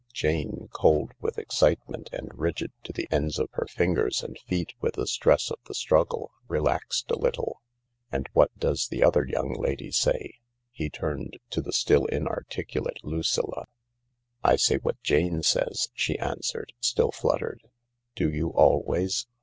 Jane, 0.13 0.67
cold 0.71 1.11
with 1.19 1.37
excitement 1.37 2.09
and 2.11 2.31
rigid 2.33 2.71
to 2.85 2.91
the 2.91 3.07
ends 3.11 3.37
of 3.37 3.49
her 3.51 3.67
fingers 3.67 4.23
and 4.23 4.35
feet 4.49 4.73
with 4.81 4.95
the 4.95 5.05
stress 5.05 5.51
of 5.51 5.59
the 5.67 5.75
struggle, 5.75 6.31
relaxed 6.47 7.11
a 7.11 7.19
little. 7.19 7.61
M 8.11 8.21
And 8.21 8.29
what 8.33 8.49
does 8.57 8.87
the 8.87 9.03
other 9.03 9.23
young 9.27 9.53
lady 9.53 9.91
say?" 9.91 10.39
He 10.71 10.89
turned 10.89 11.37
to 11.51 11.61
the 11.61 11.71
still 11.71 12.05
inarticulate 12.07 13.03
Lucilla." 13.05 13.67
I 14.43 14.55
say 14.55 14.77
what 14.77 14.99
Jane 15.03 15.43
says," 15.43 15.89
she 15.93 16.17
answered, 16.17 16.73
still 16.79 17.11
fluttered." 17.11 17.61
Do 18.15 18.27
you 18.31 18.49
always 18.53 19.27